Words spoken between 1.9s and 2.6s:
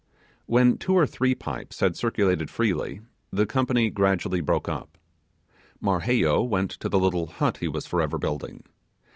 circulated